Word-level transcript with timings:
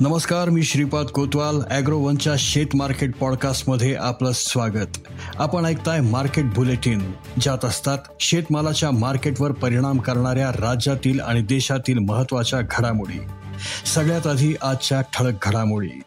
नमस्कार 0.00 0.48
मी 0.48 0.62
श्रीपाद 0.62 1.06
कोतवाल 1.06 1.60
अॅग्रोवनच्या 1.70 2.32
शेत 2.38 2.66
मार्केट 2.74 3.16
पॉडकास्टमध्ये 3.16 3.94
आपलं 3.94 4.30
स्वागत. 4.34 4.98
आपण 5.36 5.64
ऐकताय 5.64 6.00
मार्केट 6.00 6.44
बुलेटिन 6.44 7.12
ज्यात 7.40 7.64
असतात 7.64 7.98
शेतमालाच्या 8.20 8.90
मार्केटवर 8.90 9.52
परिणाम 9.52 9.98
करणाऱ्या 9.98 10.50
राज्यातील 10.50 11.20
आणि 11.20 11.42
देशातील 11.42 11.98
महत्त्वाच्या 11.98 12.60
घडामोडी. 12.70 13.20
सगळ्यात 13.94 14.26
आधी 14.26 14.54
आजच्या 14.62 15.00
ठळक 15.00 15.34
घडामोडी. 15.42 16.00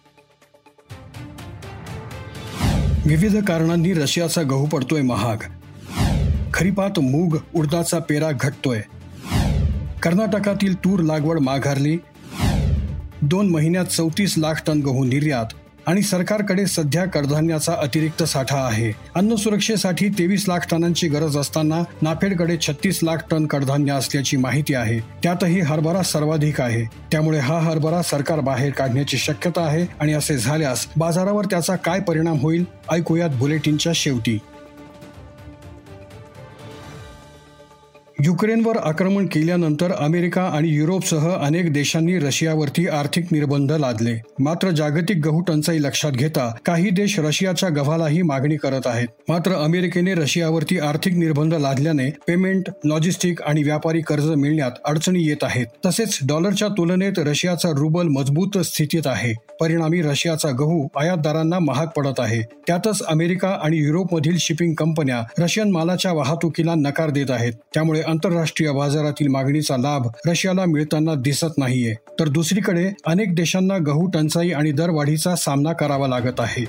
विविध 3.06 3.46
कारणांनी 3.46 3.94
रशियाचा 3.94 4.42
गहू 4.42 4.66
पडतोय 4.66 5.02
महाग. 5.02 5.38
खरीपात 6.54 7.00
मूग 7.00 7.38
उडदाचा 7.56 8.00
पेरा 8.00 8.32
घटतोय. 8.32 8.82
कर्नाटकातील 10.04 10.76
तूर 10.78 11.00
लागवड 11.00 11.40
माघारली 11.40 11.98
दोन 13.22 13.50
महिन्यात 13.50 13.86
चौतीस 13.86 14.34
लाख 14.38 14.54
टन 14.68 14.80
गहू 14.80 15.04
निर्यात 15.04 15.46
आणि 15.88 16.02
सरकारकडे 16.02 16.66
सध्या 16.66 17.06
कडधान्याचा 17.06 17.74
अतिरिक्त 17.74 18.24
साठा 18.24 18.58
आहे. 18.58 18.92
अन्न 19.16 19.36
सुरक्षेसाठी 19.36 20.10
तेवीस 20.10 20.46
लाख 20.48 20.60
टनांची 20.72 21.08
गरज 21.08 21.38
असताना 21.38 21.82
नाफेडकडे 22.02 22.58
छत्तीस 22.58 23.00
लाख 23.04 23.18
टन 23.32 23.46
कडधान्य 23.46 23.94
असल्याची 23.94 24.38
माहिती 24.38 24.74
आहे. 24.74 25.00
त्यातही 25.00 25.60
हरभरा 25.60 26.02
सर्वाधिक 26.02 26.62
आहे. 26.62 26.84
त्यामुळे 27.12 27.40
हा 27.40 27.60
हरभरा 27.60 28.02
सरकार 28.02 28.40
बाहेर 28.40 28.72
काढण्याची 28.72 29.18
शक्यता 29.18 29.62
आहे 29.62 29.86
आणि 30.00 30.14
असे 30.14 30.38
झाल्यास 30.38 30.88
बाजारावर 30.98 31.46
त्याचा 31.46 31.76
काय 31.76 32.00
परिणाम 32.00 32.40
होईल 32.40 32.66
ऐकूयात 32.92 33.30
बुलेटिनच्या 33.30 33.92
शेवटी. 33.96 34.38
युक्रेनवर 38.24 38.78
आक्रमण 38.78 39.26
केल्यानंतर 39.26 39.92
अमेरिका 39.92 40.42
आणि 40.44 40.70
युरोपसह 40.70 41.30
अनेक 41.36 41.74
देशांनी 41.74 42.18
रशियावरती 42.20 42.88
आर्थिक 42.88 43.26
निर्बंध 43.32 43.72
लादले. 43.72 44.14
मात्र 44.40 44.70
जागतिक 44.70 45.18
गहू 45.18 45.42
टंचाई 45.42 45.80
लक्षात 45.80 46.12
घेता 46.12 46.54
काही 46.66 46.90
देश 46.90 47.20
रशियाच्या 47.20 47.70
गव्हालाही 47.70 48.22
मागणी 48.22 48.56
करत 48.56 48.82
आहेत. 48.86 49.08
मात्र 49.30 49.52
अमेरिकेने 49.52 50.14
रशियावरती 50.14 50.80
आर्थिक 50.80 51.14
निर्बंध 51.14 51.54
लादल्याने 51.54 52.10
पेमेंट 52.28 52.70
लॉजिस्टिक 52.86 53.42
आणि 53.42 53.64
व्यापारी 53.64 54.02
कर्ज 54.02 54.30
मिळण्यात 54.30 54.72
अडचणी 54.86 55.24
येत 55.24 55.44
आहेत. 55.44 55.66
तसेच 55.86 56.20
डॉलरच्या 56.28 56.68
तुलनेत 56.68 57.14
रशियाचा 57.18 57.70
रुबल 57.70 58.08
मजबूत 58.08 58.58
स्थितीत 58.58 59.08
आहे. 59.08 59.34
परिणामी 59.62 60.02
रशियाचा 60.02 60.50
गहू 60.50 60.88
आयातदारांना 61.00 61.60
महाग 61.60 61.88
पडत 61.88 62.20
आहे. 62.20 62.42
त्यातच 62.68 63.02
अमेरिका 63.04 63.58
आणि 63.64 63.78
युरोपमधील 63.78 64.38
शिपिंग 64.40 64.74
कंपन्या 64.74 65.22
रशियन 65.40 65.72
मालाच्या 65.72 66.12
वाहतुकीला 66.12 66.74
नकार 66.76 67.10
देत 67.10 67.32
आहेत. 67.32 67.54
त्यामुळे 67.74 68.02
आंतरराष्ट्रीय 68.12 68.72
बाजारातील 68.72 69.28
मागणीचा 69.28 69.78
लाभ 69.78 70.08
रशियाला 70.28 70.66
मिळताना 70.66 71.14
दिसत 71.14 71.58
नाहीये. 71.58 71.94
तर 71.94 72.30
दुसरीकडे 72.30 72.92
अनेक 73.06 73.36
देशांना 73.36 73.78
गहू 73.78 74.08
टंचाई 74.08 74.52
आणि 74.52 74.72
दरवाढीचा 74.72 75.36
सामना 75.36 75.74
करावा 75.74 76.08
लागत 76.08 76.40
आहे. 76.40 76.66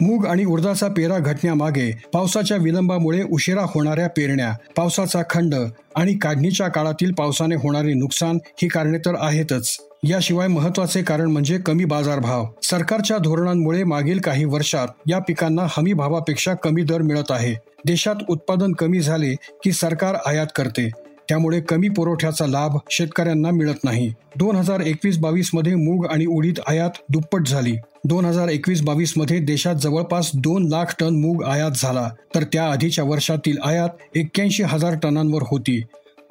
मूग 0.00 0.26
आणि 0.26 0.44
उडदाचा 0.44 0.88
पेरा 0.88 1.18
घटण्यामागे 1.18 1.90
पावसाच्या 2.12 2.56
विलंबामुळे 2.56 3.22
उशिरा 3.22 3.62
होणाऱ्या 3.62 4.08
पेरण्या 4.08 4.52
पावसाचा 4.76 5.22
खंड 5.30 5.54
आणि 5.96 6.14
काढणीच्या 6.14 6.68
काळातील 6.68 7.12
पावसाने 7.12 7.54
होणारे 7.54 7.94
नुकसान 7.94 8.38
ही 8.62 8.68
कारणे 8.68 8.98
तर 8.98 9.14
आहेतच. 9.18 9.76
याशिवाय 10.04 10.46
महत्त्वाचे 10.46 11.02
कारण 11.02 11.30
म्हणजे 11.30 11.58
कमी 11.58 11.84
बाजारभाव. 11.84 12.46
सरकारच्या 12.62 13.18
धोरणांमुळे 13.18 13.84
मागील 13.84 14.18
काही 14.18 14.44
वर्षात 14.44 14.88
या 15.06 15.18
पिकांना 15.18 15.62
हमी 15.70 15.92
भावापेक्षा 15.92 16.54
कमी 16.54 16.82
दर 16.82 17.02
मिळत 17.02 17.30
आहे. 17.30 17.54
देशात 17.86 18.14
उत्पादन 18.28 18.72
कमी 18.72 19.00
झाले 19.00 19.34
की 19.34 19.72
सरकार 19.72 20.16
आयात 20.26 20.46
करते. 20.56 20.90
त्यामुळे 21.28 21.60
कमी 21.60 21.88
पुरवठ्याचा 21.88 22.46
लाभ 22.46 22.76
शेतकऱ्यांना 22.90 23.50
मिळत 23.50 23.84
नाही. 23.84 24.12
दोन 24.36 24.56
हजार 24.56 24.80
एकवीस 24.80 25.18
बावीसमध्ये 25.18 25.74
मूग 25.74 26.06
आणि 26.06 26.26
उडीद 26.26 26.58
आयात 26.66 26.90
दुप्पट 27.08 27.46
झाली. 27.46 27.76
दोन 28.04 28.24
हजार 28.24 28.48
एकवीस 28.48 28.82
बावीसमध्ये 28.82 29.38
देशात 29.38 29.74
जवळपास 29.74 30.30
दोन 30.34 30.68
लाख 30.68 30.94
टन 31.00 31.20
मूग 31.20 31.44
आयात 31.44 31.70
झाला. 31.76 32.10
तर 32.34 32.42
त्या 32.42 32.70
आधीच्या 32.70 33.04
वर्षातील 33.04 33.56
आयात 33.64 33.88
एक्क्याऐंशी 34.14 34.62
हजार 34.62 34.94
टनांवर 35.02 35.42
होती. 35.46 35.82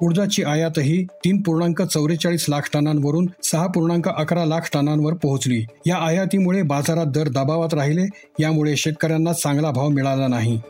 ऊर्जाची 0.02 0.42
आयातही 0.42 1.04
तीन 1.04 1.42
पूर्णांक 1.42 1.82
चौवेचाळीस 1.82 2.46
लाख 2.48 2.60
टनांवरून 2.74 3.26
सहा 3.42 3.66
पूर्णांक 3.66 4.08
अकरा 4.08 4.44
लाख 4.44 4.60
टनांवर 4.74 5.14
पोहोचली. 5.14 5.64
या 5.86 5.96
आयातीमुळे 5.96 6.62
बाजारात 6.62 7.06
दर 7.06 7.28
दबावात 7.28 7.74
राहिले 7.74 8.06
यामुळे 8.40 8.76
शेतकऱ्यांना 8.76 9.32
चांगला 9.32 9.70
भाव 9.70 9.88
मिळाला 9.88 10.26
नाही. 10.26 10.60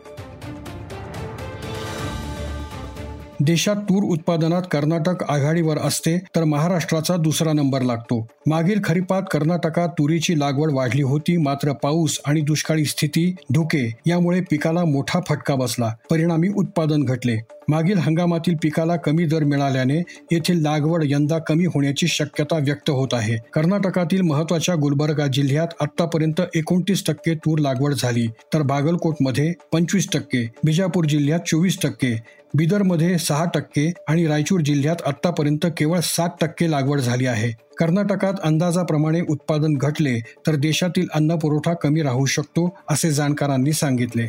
देशात 3.40 3.76
तूर 3.76 4.02
उत्पादनात 4.02 4.62
कर्नाटक 4.70 5.30
आघाडीवर 5.30 5.78
असते 5.78 6.18
तर 6.18 6.44
महाराष्ट्राचा 6.44 7.16
दुसरा 7.16 7.52
नंबर 7.52 7.82
लागतो. 7.82 8.26
मागील 8.46 8.80
खरीपात 8.84 9.22
कर्नाटकात 9.30 9.88
तुरीची 9.88 10.38
लागवड 10.40 10.72
वाढली 10.72 11.02
होती 11.02 11.36
मात्र 11.36 11.72
पाऊस 11.72 12.20
आणि 12.24 12.40
दुष्काळी 12.40 12.84
स्थिती 12.84 13.34
धुके 13.54 13.92
यामुळे 14.06 14.40
पिकाला 14.40 14.84
मोठा 14.84 15.20
फटका 15.28 15.54
बसला. 15.54 15.92
परिणामी 16.10 16.48
उत्पादन 16.56 17.04
घटले. 17.04 17.57
मागील 17.68 17.98
हंगामातील 17.98 18.54
पिकाला 18.62 18.96
कमी 18.96 19.24
दर 19.24 19.44
मिळाल्याने 19.44 19.98
येथील 20.32 20.60
लागवड 20.62 21.02
यंदा 21.06 21.38
कमी 21.38 21.64
होण्याची 21.64 22.06
शक्यता 22.06 22.58
व्यक्त 22.58 22.90
होत 22.90 23.08
आहे. 23.12 23.36
कर्नाटकातील 23.52 24.20
महत्त्वाच्या 24.20 24.74
गुलबर्गा 24.74 25.26
जिल्ह्यात 25.26 25.74
आतापर्यंत 25.80 26.40
एकोणतीस 26.54 27.04
टक्के 27.06 27.34
तूर 27.34 27.58
लागवड 27.58 27.94
झाली. 27.94 28.26
तर 28.54 28.62
बागलकोटमध्ये 28.62 29.52
पंचवीस 29.72 30.08
टक्के 30.12 30.46
बिजापूर 30.64 31.04
जिल्ह्यात 31.04 31.40
चोवीस 31.46 31.78
टक्के 31.82 32.14
बिदरमध्ये 32.54 33.18
सहा 33.18 33.44
टक्के 33.54 33.92
आणि 34.08 34.26
रायचूर 34.26 34.60
जिल्ह्यात 34.60 34.96
आतापर्यंत 35.06 35.66
केवळ 35.76 36.00
सात 36.02 36.28
टक्के 36.40 36.70
लागवड 36.70 37.00
झाली 37.00 37.26
आहे. 37.26 37.52
कर्नाटकात 37.78 38.34
अंदाजाप्रमाणे 38.44 39.20
उत्पादन 39.28 39.74
घटले 39.74 40.18
तर 40.46 40.54
देशातील 40.56 41.06
अन्न 41.14 41.36
पुरवठा 41.36 41.74
कमी 41.74 42.02
राहू 42.02 42.26
शकतो 42.26 42.68
असे 42.90 43.10
जाणकारांनी 43.10 43.72
सांगितले. 43.72 44.26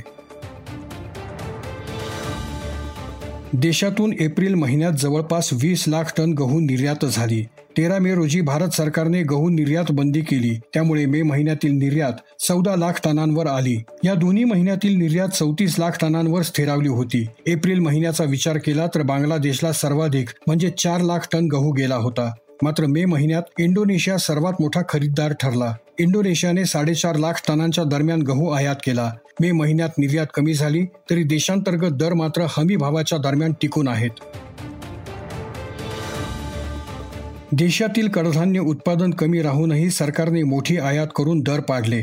देशातून 3.53 4.13
एप्रिल 4.19 4.53
महिन्यात 4.53 4.91
जवळपास 4.91 5.49
वीस 5.53 5.83
लाख 5.87 6.03
टन 6.17 6.31
गहू 6.33 6.59
निर्यात 6.59 7.05
झाली. 7.05 7.43
तेरा 7.77 7.97
मे 7.97 8.15
रोजी 8.15 8.41
भारत 8.41 8.69
सरकारने 8.69 9.23
गहू 9.23 9.49
निर्यात 9.49 9.91
बंदी 9.91 10.21
केली. 10.21 10.59
त्यामुळे 10.73 11.05
मे 11.05 11.21
महिन्यातील 11.21 11.71
निर्यात 11.71 12.43
चौदा 12.47 12.75
लाख 12.75 12.91
टनांवर 13.03 13.47
आली. 13.47 13.83
या 14.03 14.13
दोन्ही 14.13 14.43
महिन्यातील 14.43 14.97
निर्यात 14.97 15.27
चौतीस 15.27 15.79
लाख 15.79 15.91
टनांवर 16.01 16.41
स्थिरावली 16.41 16.89
होती. 16.89 17.25
एप्रिल 17.47 17.79
महिन्याचा 17.79 18.23
विचार 18.23 18.57
केला 18.57 18.87
तर 18.87 19.01
बांगलादेशला 19.01 19.71
सर्वाधिक 19.71 20.29
म्हणजे 20.47 20.69
चार 20.69 21.01
लाख 21.01 21.19
टन 21.31 21.45
गहू 21.45 21.71
गेला 21.71 21.95
होता. 21.95 22.31
मात्र 22.61 22.85
मे 22.85 23.05
महिन्यात 23.05 23.43
इंडोनेशिया 23.59 24.17
सर्वात 24.17 24.53
मोठा 24.59 24.81
खरीददार 24.89 25.33
ठरला. 25.33 25.75
इंडोनेशियाने 25.99 26.65
साडेचार 26.65 27.15
लाख 27.15 27.33
टनांच्या 27.47 27.83
दरम्यान 27.83 28.21
गहू 28.21 28.49
आयात 28.49 28.75
केला. 28.85 29.13
मे 29.41 29.51
महिन्यात 29.51 29.89
निर्यात 29.97 30.27
कमी 30.33 30.53
झाली 30.53 30.85
तरी 31.09 31.23
देशांतर्गत 31.23 31.91
दर 31.91 32.13
मात्र 32.13 32.45
हमी 32.49 32.75
भावाच्या 32.75 33.17
दरम्यान 33.17 33.53
टिकून 33.61 33.87
आहेत. 33.87 34.09
देशातील 37.51 38.07
कडधान्य 38.07 38.59
उत्पादन 38.59 39.11
कमी 39.11 39.41
राहूनही 39.41 39.89
सरकारने 39.89 40.43
मोठी 40.43 40.77
आयात 40.77 41.07
करून 41.15 41.39
दर 41.39 41.59
पाडले. 41.59 42.01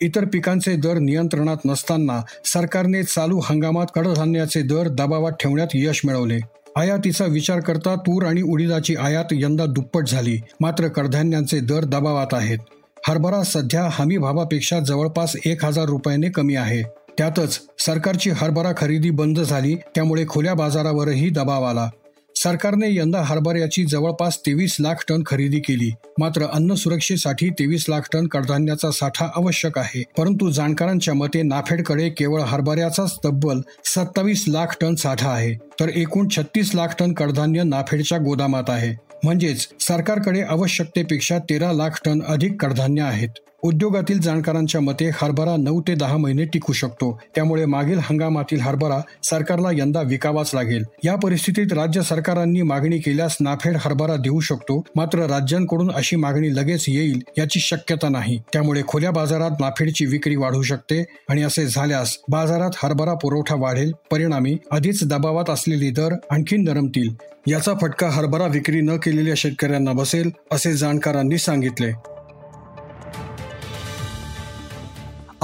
इतर 0.00 0.24
पिकांचे 0.24 0.76
दर 0.76 0.98
नियंत्रणात 0.98 1.56
नसताना 1.64 2.22
सरकारने 2.44 3.02
चालू 3.02 3.40
हंगामात 3.44 3.86
कडधान्याचे 3.94 4.62
दर 4.62 4.88
दबावात 4.88 5.32
ठेवण्यात 5.40 5.68
यश 5.74 6.00
मिळवले. 6.04 6.38
आयातीचा 6.76 7.24
विचार 7.24 7.60
करता 7.60 7.94
तूर 7.94 8.24
आणि 8.26 8.42
उडीदाची 8.42 8.96
आयात 8.96 9.24
यंदा 9.32 9.66
दुप्पट 9.66 10.08
झाली 10.08 10.38
मात्र 10.60 10.88
कडधान्यांचे 10.88 11.60
दर 11.60 11.84
दबावात 11.84 12.34
आहेत. 12.34 12.58
हरभरा 13.08 13.42
सध्या 13.42 13.88
हमी 13.92 14.16
भावापेक्षा 14.16 14.80
जवळपास 14.80 15.36
एक 15.44 15.64
हजार 15.64 15.84
रुपयाने 15.84 16.28
कमी 16.28 16.54
आहे. 16.54 16.82
त्यातच 17.18 17.60
सरकारची 17.78 18.30
हरभरा 18.30 18.72
खरेदी 18.76 19.10
बंद 19.10 19.40
झाली 19.40 19.74
त्यामुळे 19.74 20.24
खुल्या 20.28 20.54
बाजारावरही 20.54 21.28
दबाव 21.30 21.64
आला. 21.64 21.90
सरकारने 22.36 22.86
यंदा 22.90 23.22
हरभऱ्याची 23.22 23.84
जवळपास 23.84 24.38
तेवीस 24.38 24.76
लाख 24.80 24.94
टन 25.08 25.22
खरेदी 25.26 25.60
केली. 25.60 25.90
मात्र 26.18 26.46
अन्न 26.52 26.74
सुरक्षेसाठी 26.74 27.50
तेवीस 27.50 27.86
लाख 27.88 28.00
टन 28.12 28.26
कडधान्याचा 28.26 28.90
साठा 28.90 29.26
आवश्यक 29.36 29.78
आहे. 29.78 30.02
परंतु 30.18 30.50
जाणकारांच्या 30.50 31.14
मते 31.14 31.42
नाफेडकडे 31.42 32.08
केवळ 32.08 32.40
हरभऱ्याचाच 32.40 33.16
तब्बल 33.24 33.60
सत्तावीस 33.84 34.44
लाख 34.48 34.66
टन 34.80 34.94
साठा 34.94 35.28
आहे. 35.28 35.54
तर 35.54 35.88
एकूण 35.88 36.28
छत्तीस 36.36 36.74
लाख 36.74 36.88
टन 36.98 37.12
कडधान्य 37.12 37.62
नाफेडच्या 37.62 38.18
गोदामात 38.18 38.64
आहे. 38.68 39.05
म्हणजेच 39.24 39.68
सरकारकडे 39.80 40.42
आवश्यकतेपेक्षा 40.42 41.38
तेरा 41.38 41.72
लाख 41.72 42.00
टन 42.04 42.22
अधिक 42.22 42.62
कडधान्य 42.62 43.02
आहेत. 43.02 43.28
उद्योगातील 43.62 44.20
जाणकारांच्या 44.20 44.80
मते 44.80 45.10
हरभरा 45.14 45.56
नऊ 45.56 45.80
ते 45.88 45.94
दहा 45.94 46.16
महिने 46.16 46.44
टिकू 46.44 46.72
शकतो. 46.72 47.20
त्यामुळे 47.34 47.64
मागील 47.66 47.98
हंगामातील 48.02 48.60
हरभरा 48.60 49.00
सरकारला 49.22 49.68
यंदा 49.72 50.02
विकावाच 50.02 50.50
लागेल. 50.54 50.84
या 51.04 51.16
परिस्थितीत 51.16 51.72
राज्य 51.72 52.02
सरकारांनी 52.02 52.62
मागणी 52.62 52.98
केल्यास 52.98 53.36
नाफेड 53.40 53.76
हरभरा 53.80 54.16
देऊ 54.16 54.40
शकतो 54.40 54.84
मात्र 54.96 55.18
राज्यांकडून 55.18 55.90
अशी 55.90 56.16
मागणी 56.16 56.56
लगेच 56.56 56.84
येईल 56.88 57.22
याची 57.38 57.60
शक्यता 57.60 58.08
नाही. 58.08 58.40
त्यामुळे 58.52 58.82
खुल्या 58.88 59.10
बाजारात 59.10 59.50
नाफेडची 59.60 60.06
विक्री 60.06 60.36
वाढू 60.36 60.62
शकते 60.62 61.04
आणि 61.28 61.42
असे 61.42 61.66
झाल्यास 61.66 62.16
बाजारात 62.28 62.70
हरभरा 62.76 63.14
पुरवठा 63.14 63.54
वाढेल. 63.54 63.92
परिणामी 64.10 64.56
आधीच 64.70 65.04
दबावात 65.04 65.50
असलेली 65.50 65.90
दर 65.90 66.14
आणखी 66.30 66.56
नरमतील. 66.56 67.10
याचा 67.46 67.72
फटका 67.80 68.08
हरभरा 68.08 68.46
विक्री 68.46 68.80
न 68.80 68.96
केलेल्या 68.96 69.34
शेतकऱ्यांना 69.36 69.92
बसेल 69.92 70.30
असे 70.52 70.72
जाणकारांनी 70.72 71.38
सांगितले. 71.38 72.15